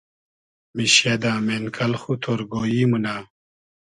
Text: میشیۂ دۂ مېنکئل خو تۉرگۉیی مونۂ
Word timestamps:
میشیۂ 0.75 1.13
دۂ 1.21 1.31
مېنکئل 1.45 1.93
خو 2.01 2.11
تۉرگۉیی 2.21 2.83
مونۂ 2.89 3.15